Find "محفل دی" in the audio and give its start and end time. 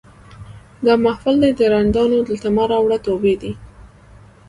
1.05-1.51